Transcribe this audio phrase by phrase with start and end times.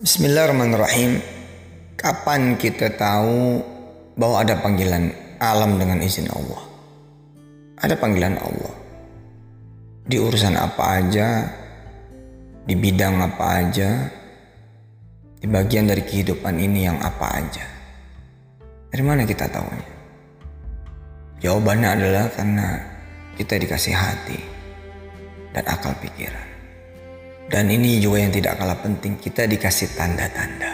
[0.00, 1.20] Bismillahirrahmanirrahim.
[1.92, 3.60] Kapan kita tahu
[4.16, 6.62] bahwa ada panggilan alam dengan izin Allah?
[7.84, 8.74] Ada panggilan Allah.
[10.08, 11.44] Di urusan apa aja,
[12.64, 14.08] di bidang apa aja,
[15.36, 17.66] di bagian dari kehidupan ini yang apa aja.
[18.88, 19.92] Dari mana kita tahunya?
[21.44, 22.68] Jawabannya adalah karena
[23.36, 24.40] kita dikasih hati
[25.52, 26.49] dan akal pikiran.
[27.50, 30.70] Dan ini juga yang tidak kalah penting, kita dikasih tanda-tanda.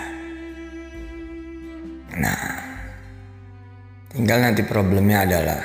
[2.21, 2.45] Nah,
[4.13, 5.61] tinggal nanti problemnya adalah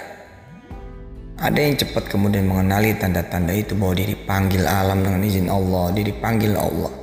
[1.36, 6.06] ada yang cepat kemudian mengenali tanda-tanda itu bahwa dia dipanggil alam dengan izin Allah, dia
[6.08, 6.94] dipanggil Allah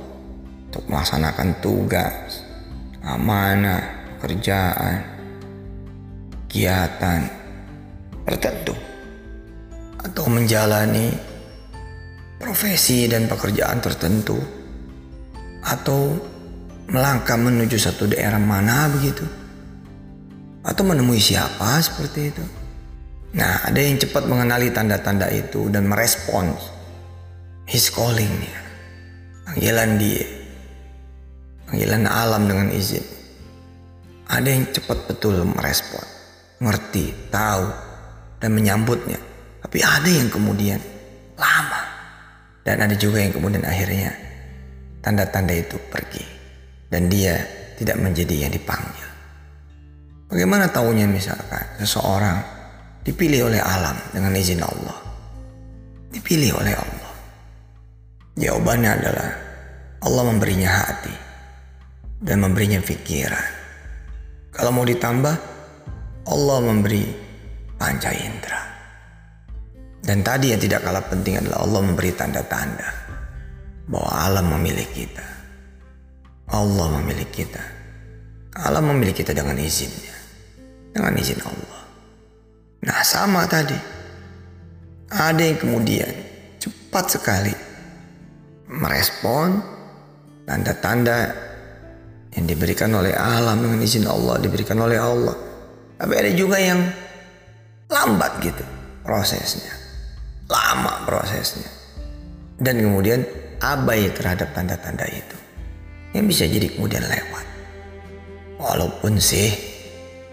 [0.69, 2.41] untuk melaksanakan tugas,
[3.05, 3.83] amanah,
[4.17, 5.05] pekerjaan,
[6.49, 7.29] kegiatan
[8.25, 8.73] tertentu
[10.01, 11.28] atau menjalani
[12.39, 14.39] profesi dan pekerjaan tertentu
[15.59, 16.15] atau
[16.89, 19.27] melangkah menuju satu daerah mana begitu
[20.63, 22.43] atau menemui siapa seperti itu.
[23.29, 26.57] Nah, ada yang cepat mengenali tanda-tanda itu dan merespons
[27.69, 28.57] his callingnya,
[29.45, 30.25] panggilan dia,
[31.69, 33.05] panggilan alam dengan izin.
[34.29, 36.05] Ada yang cepat betul merespon,
[36.61, 37.69] ngerti, tahu,
[38.41, 39.17] dan menyambutnya.
[39.61, 40.81] Tapi ada yang kemudian.
[42.69, 44.13] Dan ada juga yang kemudian akhirnya
[45.01, 46.21] tanda-tanda itu pergi.
[46.85, 47.33] Dan dia
[47.81, 49.09] tidak menjadi yang dipanggil.
[50.29, 52.37] Bagaimana tahunya misalkan seseorang
[53.01, 54.97] dipilih oleh alam dengan izin Allah.
[56.13, 57.13] Dipilih oleh Allah.
[58.37, 59.29] Jawabannya adalah
[60.05, 61.15] Allah memberinya hati
[62.21, 63.49] dan memberinya pikiran.
[64.53, 65.35] Kalau mau ditambah,
[66.29, 67.09] Allah memberi
[67.81, 68.58] panca indera.
[70.09, 72.89] Dan tadi yang tidak kalah penting adalah Allah memberi tanda-tanda
[73.85, 75.21] bahwa alam memilih kita.
[76.49, 77.61] Allah memilih kita.
[78.57, 80.17] Allah memilih kita dengan izinnya.
[80.97, 81.81] Dengan izin Allah.
[82.89, 83.77] Nah sama tadi.
[85.13, 86.09] Ada yang kemudian
[86.57, 87.53] cepat sekali
[88.65, 89.61] merespon
[90.49, 91.37] tanda-tanda
[92.33, 95.37] yang diberikan oleh alam dengan izin Allah, diberikan oleh Allah.
[96.01, 96.81] Tapi ada juga yang
[97.93, 98.65] lambat gitu
[99.05, 99.88] prosesnya.
[100.49, 101.69] Lama prosesnya.
[102.57, 103.21] Dan kemudian
[103.61, 105.37] abai terhadap tanda-tanda itu.
[106.11, 107.45] Yang bisa jadi kemudian lewat.
[108.59, 109.53] Walaupun sih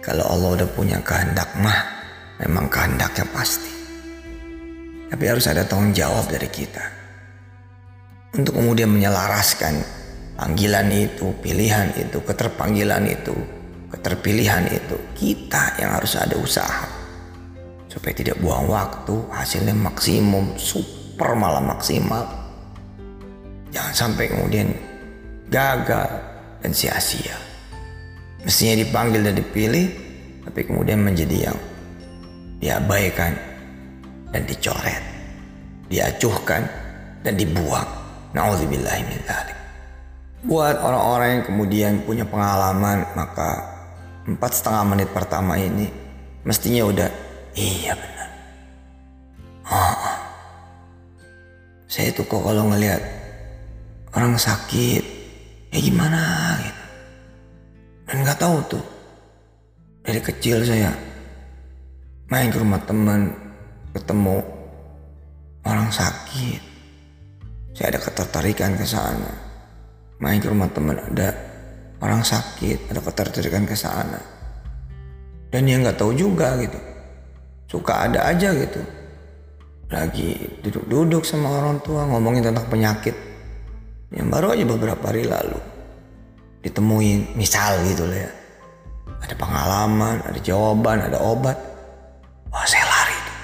[0.03, 1.79] kalau Allah udah punya kehendak mah
[2.43, 3.71] memang kehendaknya pasti.
[5.07, 6.83] Tapi harus ada tanggung jawab dari kita.
[8.35, 9.79] Untuk kemudian menyelaraskan
[10.35, 13.37] panggilan itu, pilihan itu, keterpanggilan itu,
[13.95, 14.97] keterpilihan itu.
[15.15, 17.06] Kita yang harus ada usaha.
[17.97, 22.29] Supaya tidak buang waktu, hasilnya maksimum, super malah maksimal.
[23.73, 24.69] Jangan sampai kemudian
[25.49, 26.13] gagal
[26.61, 27.33] dan sia-sia.
[28.45, 29.87] Mestinya dipanggil dan dipilih,
[30.45, 31.59] tapi kemudian menjadi yang
[32.61, 33.33] diabaikan
[34.29, 35.03] dan dicoret,
[35.89, 36.69] diacuhkan
[37.25, 37.89] dan dibuang.
[38.37, 38.85] Min.
[40.45, 43.65] Buat orang-orang yang kemudian punya pengalaman, maka
[44.29, 45.89] empat setengah menit pertama ini
[46.45, 47.09] mestinya udah
[47.57, 48.31] iya benar.
[49.67, 50.15] Oh,
[51.91, 53.03] saya tuh kok kalau ngelihat
[54.15, 55.03] orang sakit,
[55.73, 56.85] ya gimana gitu.
[58.07, 58.85] Dan nggak tahu tuh
[60.07, 60.95] dari kecil saya
[62.31, 63.35] main ke rumah teman,
[63.91, 64.39] ketemu
[65.67, 66.63] orang sakit.
[67.75, 69.33] Saya ada ketertarikan ke sana.
[70.17, 71.35] Main ke rumah teman ada
[72.01, 74.21] orang sakit, ada ketertarikan ke sana.
[75.53, 76.96] Dan yang nggak tahu juga gitu.
[77.67, 78.83] Suka ada aja gitu.
[79.91, 83.15] Lagi duduk-duduk sama orang tua ngomongin tentang penyakit.
[84.11, 85.59] Yang baru aja beberapa hari lalu
[86.63, 88.33] ditemuin misal gitu lah ya.
[89.23, 91.59] Ada pengalaman, ada jawaban, ada obat.
[92.51, 93.39] Wah saya lari tuh.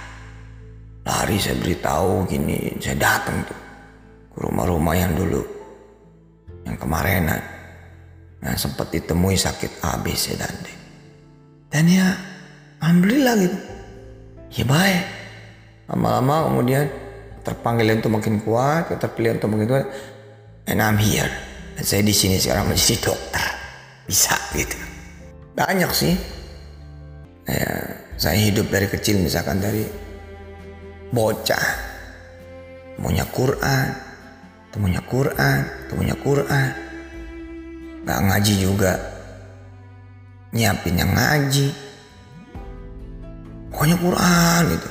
[1.06, 3.60] Lari saya beritahu gini, saya datang tuh
[4.32, 5.42] ke rumah-rumah yang dulu
[6.62, 7.42] yang kemarinan
[8.42, 10.68] yang sempat ditemui sakit A, B, C, dan D.
[11.70, 12.10] Dan ya,
[12.82, 13.71] alhamdulillah gitu.
[14.52, 15.04] Ya baik.
[15.88, 16.84] Lama-lama kemudian
[17.40, 19.86] terpanggil itu makin kuat, terpilih untuk makin kuat.
[20.68, 21.28] And I'm here.
[21.74, 23.48] Dan saya di sini sekarang menjadi dokter.
[24.04, 24.76] Bisa gitu.
[25.56, 26.14] Banyak sih.
[27.48, 29.88] Ya, saya hidup dari kecil misalkan dari
[31.10, 31.66] bocah.
[33.00, 33.88] Maunya Quran.
[34.68, 35.60] Temunya Quran.
[35.88, 36.70] Temunya Quran.
[38.04, 38.94] Gak ngaji juga.
[40.52, 41.91] Nyiapin yang ngaji.
[43.72, 44.88] Pokoknya Quran gitu.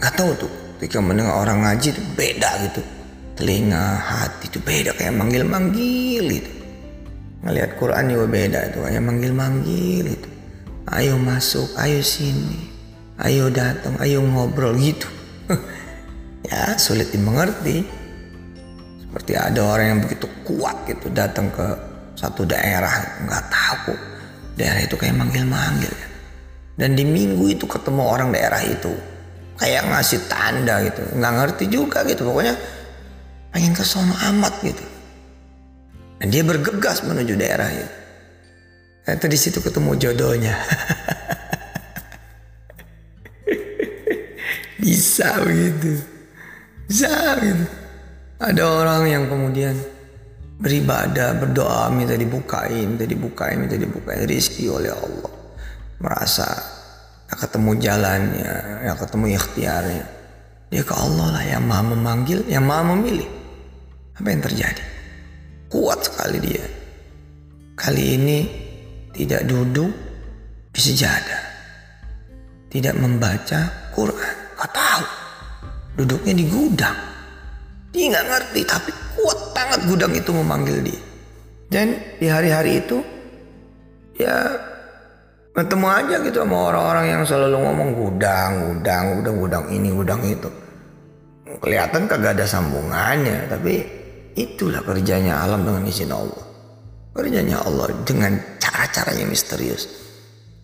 [0.00, 2.82] Gak tahu tuh ketika mendengar orang ngaji itu beda gitu.
[3.40, 6.52] telinga, hati itu beda kayak manggil-manggil itu.
[7.40, 10.28] Ngelihat Quran juga beda itu kayak manggil-manggil itu.
[10.92, 12.68] Ayo masuk, ayo sini,
[13.16, 15.08] ayo datang, ayo ngobrol gitu.
[16.52, 17.80] ya sulit dimengerti.
[19.00, 21.64] Seperti ada orang yang begitu kuat gitu datang ke
[22.20, 23.96] satu daerah nggak tahu
[24.60, 26.08] daerah itu kayak manggil-manggil ya.
[26.80, 28.88] Dan di minggu itu ketemu orang daerah itu.
[29.60, 31.04] Kayak ngasih tanda gitu.
[31.12, 32.24] Nggak ngerti juga gitu.
[32.24, 32.56] Pokoknya
[33.52, 34.80] pengen ke sono amat gitu.
[36.16, 37.92] Dan dia bergegas menuju daerah itu.
[39.04, 40.56] Ternyata di situ ketemu jodohnya.
[44.80, 46.00] Bisa begitu.
[46.88, 47.68] Bisa gitu.
[48.40, 49.76] Ada orang yang kemudian
[50.56, 54.24] beribadah berdoa minta dibukain minta dibukain minta dibukain.
[54.24, 55.39] Rizki oleh Allah
[56.00, 56.48] merasa
[57.30, 58.52] ketemu jalannya
[58.84, 60.06] ya ketemu ikhtiarnya.
[60.70, 63.26] Dia ke Allah lah yang maha memanggil yang maha memilih.
[64.18, 64.82] Apa yang terjadi?
[65.70, 66.66] Kuat sekali dia.
[67.78, 68.38] Kali ini
[69.14, 69.90] tidak duduk
[70.70, 71.42] di sejadah.
[72.70, 74.36] Tidak membaca Quran.
[74.58, 75.04] Gak tahu.
[75.98, 76.98] Duduknya di gudang.
[77.90, 81.02] Dia nggak ngerti tapi kuat banget gudang itu memanggil dia.
[81.66, 83.02] Dan di hari-hari itu
[84.14, 84.69] ya
[85.50, 90.50] ketemu aja gitu sama orang-orang yang selalu ngomong gudang, gudang, gudang, gudang ini, gudang itu.
[91.58, 93.82] Kelihatan kagak ada sambungannya, tapi
[94.38, 96.44] itulah kerjanya alam dengan izin Allah.
[97.10, 99.90] Kerjanya Allah dengan cara-cara yang misterius.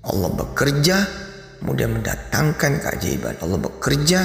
[0.07, 0.97] Allah bekerja,
[1.59, 3.35] kemudian mendatangkan keajaiban.
[3.43, 4.21] Allah bekerja,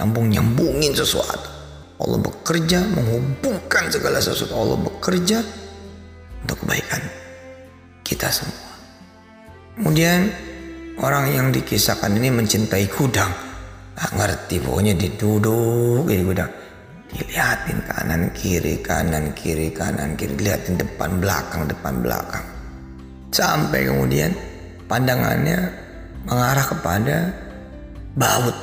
[0.00, 1.52] nyambung-nyambungin sesuatu.
[2.00, 4.56] Allah bekerja, menghubungkan segala sesuatu.
[4.56, 5.44] Allah bekerja
[6.40, 7.02] untuk kebaikan
[8.00, 8.67] kita semua.
[9.78, 10.26] Kemudian
[10.98, 13.30] orang yang dikisahkan ini mencintai gudang.
[13.94, 16.50] Ngerti pokoknya diduduk di gudang.
[17.14, 20.34] Dilihatin kanan kiri kanan kiri kanan kiri.
[20.34, 22.42] Dilihatin depan belakang depan belakang.
[23.30, 24.34] Sampai kemudian
[24.90, 25.70] pandangannya
[26.26, 27.16] mengarah kepada
[28.18, 28.58] baut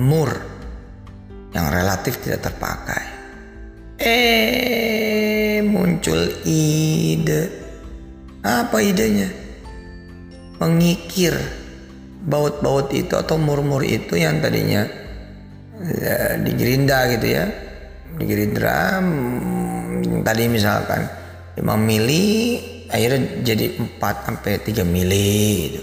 [0.00, 0.32] mur
[1.52, 3.04] yang relatif tidak terpakai.
[4.00, 7.52] Eh muncul ide.
[8.40, 9.43] Apa idenya?
[10.58, 11.34] Mengikir
[12.24, 14.88] baut-baut itu atau murmur itu yang tadinya
[15.80, 17.44] ya, di Gerinda gitu ya.
[18.14, 21.02] Di Gerindra hmm, tadi misalkan
[21.58, 22.26] 5 mili
[22.86, 25.80] akhirnya jadi 4 sampai 3 mili gitu.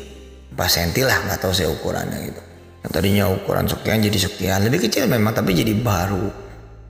[0.56, 2.42] 4 senti lah nggak tahu saya ukurannya gitu.
[2.82, 6.28] Yang tadinya ukuran sekian jadi sekian lebih kecil memang tapi jadi baru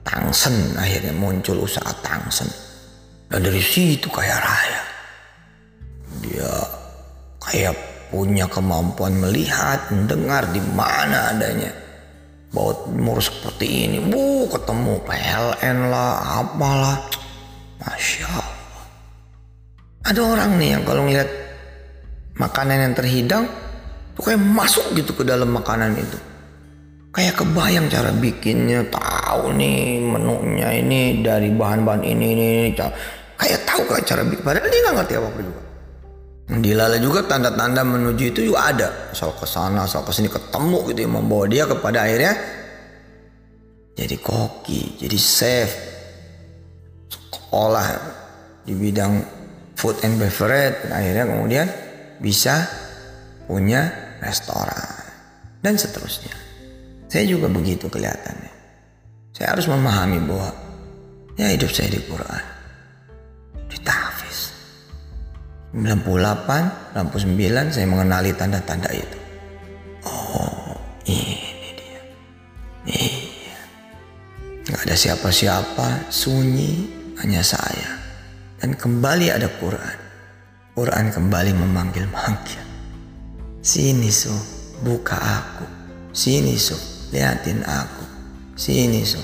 [0.02, 2.48] tangsen akhirnya muncul usaha tangsen.
[3.28, 4.82] Dan dari situ kaya raya.
[6.20, 6.52] Dia
[7.52, 7.76] kayak
[8.08, 11.68] punya kemampuan melihat, mendengar di mana adanya.
[12.52, 16.96] Baut mur seperti ini, bu ketemu PLN lah, apalah.
[17.80, 18.84] Masya Allah.
[20.06, 21.30] Ada orang nih yang kalau ngeliat
[22.36, 23.44] makanan yang terhidang,
[24.16, 26.18] tuh kayak masuk gitu ke dalam makanan itu.
[27.12, 32.70] Kayak kebayang cara bikinnya, tahu nih menunya ini dari bahan-bahan ini, ini, ini.
[33.36, 35.71] Kayak tahu kayak cara bikin, padahal dia nggak ngerti apa-apa juga.
[36.60, 38.88] Dilala juga tanda-tanda menuju itu juga ada.
[39.14, 42.34] Asal ke sana, asal ke sini ketemu gitu yang membawa dia kepada akhirnya
[43.92, 45.68] jadi koki, jadi chef,
[47.12, 47.86] sekolah
[48.64, 49.20] di bidang
[49.76, 51.66] food and beverage, dan akhirnya kemudian
[52.16, 52.64] bisa
[53.44, 53.92] punya
[54.24, 54.96] restoran
[55.60, 56.32] dan seterusnya.
[57.12, 58.52] Saya juga begitu kelihatannya.
[59.36, 60.48] Saya harus memahami bahwa
[61.36, 62.44] ya hidup saya di Quran,
[63.68, 64.21] di tahfiz,
[65.72, 69.18] 98, 99 saya mengenali tanda-tanda itu.
[70.04, 70.76] Oh,
[71.08, 72.00] ini dia.
[72.84, 73.60] Iya.
[74.68, 76.92] Gak ada siapa-siapa, sunyi,
[77.24, 77.96] hanya saya.
[78.60, 79.98] Dan kembali ada Quran.
[80.76, 82.60] Quran kembali memanggil-manggil.
[83.64, 84.32] Sini su,
[84.84, 85.64] buka aku.
[86.12, 86.76] Sini su,
[87.16, 88.04] liatin aku.
[88.60, 89.20] Sini su,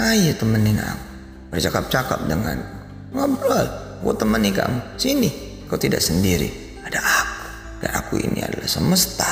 [0.00, 1.06] ayo temenin aku.
[1.52, 2.64] Bercakap-cakap dengan
[3.12, 3.84] ngobrol.
[4.00, 4.80] Gue temani kamu.
[5.00, 7.46] Sini, Kau tidak sendiri, ada aku.
[7.82, 9.28] Dan aku ini adalah semesta.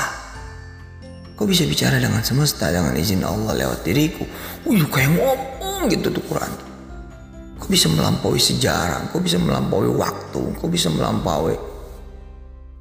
[1.34, 4.26] Kau bisa bicara dengan semesta dengan izin Allah lewat diriku.
[4.66, 6.50] Wih, kayak ngomong gitu tuh Quran.
[7.58, 11.54] Kau bisa melampaui sejarah, kau bisa melampaui waktu, kau bisa melampaui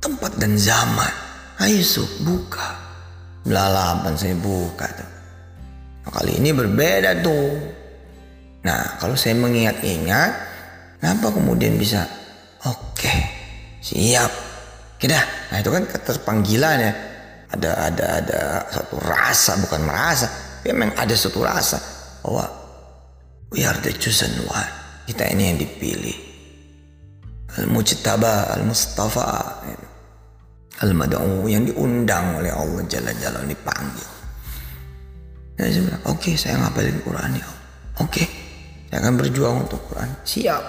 [0.01, 1.13] tempat dan zaman.
[1.62, 2.81] Ayo Suk, buka.
[3.45, 5.10] Belalapan saya buka tuh.
[6.03, 7.53] Nah, kali ini berbeda tuh.
[8.65, 10.31] Nah, kalau saya mengingat-ingat,
[11.00, 12.07] kenapa kemudian bisa
[12.65, 12.98] oke?
[12.98, 13.32] Okay
[13.83, 14.31] siap
[14.95, 15.19] kita
[15.51, 16.93] nah itu kan keterpanggilan ya
[17.51, 20.27] ada ada ada satu rasa bukan merasa
[20.63, 21.77] memang ada satu rasa
[22.23, 22.63] bahwa
[23.53, 24.71] We are the chosen one.
[25.05, 26.17] Kita ini yang dipilih.
[27.53, 29.29] Al-Mujtaba, Al-Mustafa,
[30.81, 33.13] Al-Mad'u yang diundang oleh Allah Jalla
[33.45, 34.09] dipanggil.
[35.53, 37.45] Dan saya bilang, oke okay, saya ngapalin Quran ya
[38.01, 38.27] Oke, okay,
[38.89, 40.09] saya akan berjuang untuk Quran.
[40.25, 40.63] Siap,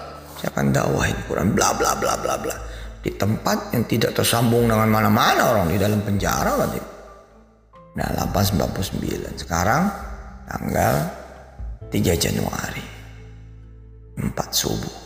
[0.44, 1.56] saya akan dakwahin Quran.
[1.56, 2.56] Bla bla bla bla bla.
[3.04, 6.88] Di tempat yang tidak tersambung dengan mana-mana orang di dalam penjara itu.
[8.00, 9.44] Nah 899.
[9.44, 9.92] Sekarang
[10.49, 11.04] tanggal
[11.92, 12.80] 3 Januari.
[14.16, 14.96] 4 subuh.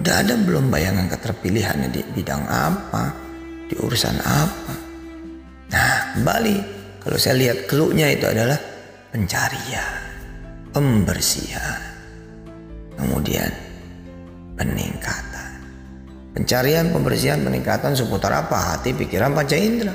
[0.01, 3.13] Udah ada belum bayangan keterpilihannya di bidang apa?
[3.69, 4.75] Di urusan apa?
[5.69, 6.57] Nah kembali
[7.05, 8.57] kalau saya lihat keluknya itu adalah
[9.13, 9.93] pencarian,
[10.73, 11.81] pembersihan,
[12.97, 13.53] kemudian
[14.57, 15.28] peningkatan.
[16.37, 18.77] Pencarian, pembersihan, peningkatan seputar apa?
[18.77, 19.95] Hati, pikiran, panca indera.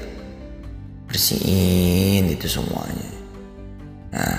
[1.08, 3.12] Bersihin itu semuanya.
[4.14, 4.38] Nah,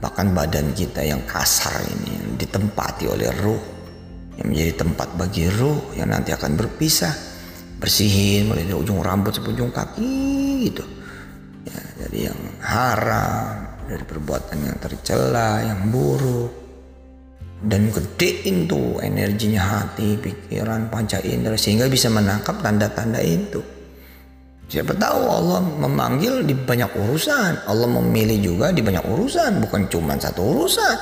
[0.00, 3.62] bahkan badan kita yang kasar ini yang ditempati oleh ruh
[4.36, 7.14] yang menjadi tempat bagi ruh yang nanti akan berpisah
[7.78, 10.84] bersihin mulai dari ujung rambut sampai ujung kaki gitu
[11.68, 16.63] ya, dari yang haram dari perbuatan yang tercela, yang buruk.
[17.64, 23.64] Dan gedein tuh energinya hati, pikiran, panca indera sehingga bisa menangkap tanda-tanda itu.
[24.68, 27.64] Siapa tahu Allah memanggil di banyak urusan.
[27.64, 30.96] Allah memilih juga di banyak urusan, bukan cuma satu urusan.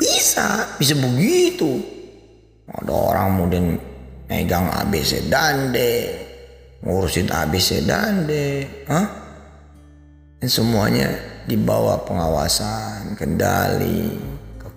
[0.00, 1.80] Bisa, bisa begitu.
[2.70, 3.66] Ada orang kemudian
[4.30, 6.08] megang ABC dande,
[6.80, 9.06] ngurusin ABC dande, Hah?
[10.40, 11.08] Dan semuanya
[11.44, 14.08] di bawah pengawasan, kendali,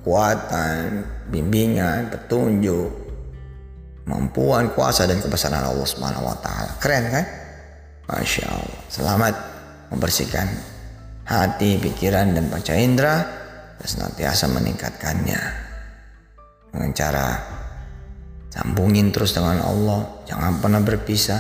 [0.04, 2.92] kekuatan, bimbingan, petunjuk,
[4.04, 6.76] kemampuan, kuasa dan kebesaran Allah Subhanahu wa taala.
[6.84, 7.26] Keren kan?
[8.12, 8.80] Masya Allah.
[8.92, 9.34] Selamat
[9.96, 10.52] membersihkan
[11.24, 13.24] hati, pikiran dan panca indera
[13.80, 15.42] dan senantiasa meningkatkannya
[16.76, 17.28] dengan cara
[18.52, 21.40] sambungin terus dengan Allah, jangan pernah berpisah,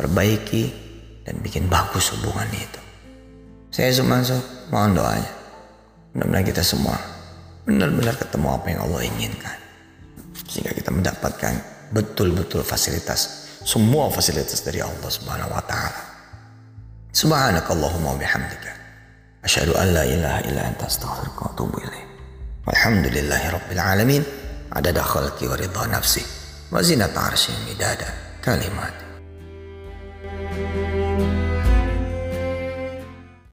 [0.00, 0.64] perbaiki
[1.28, 2.80] dan bikin bagus hubungan itu.
[3.68, 4.40] Saya Sumanso,
[4.72, 5.28] mohon doanya.
[6.16, 7.17] Mudah-mudahan kita semua
[7.68, 9.58] benar-benar ketemu apa yang Allah inginkan.
[10.48, 11.52] Sehingga kita mendapatkan
[11.92, 13.44] betul-betul fasilitas.
[13.60, 16.02] Semua fasilitas dari Allah subhanahu wa ta'ala.
[17.12, 18.72] Subhanakallahumma bihamdika.
[19.44, 22.04] Asyhadu an la ilaha illa anta astaghfiruka wa atubu ilaih.
[22.64, 24.22] Walhamdulillahi rabbil alamin.
[24.72, 26.24] Adada khalqi wa ridha nafsi.
[26.72, 28.08] Wa zinata arsyi midada
[28.40, 29.07] kalimat.